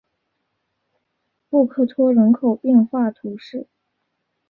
[1.47, 3.67] 布克托人口变化图示